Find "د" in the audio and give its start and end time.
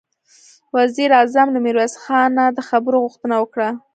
2.51-2.59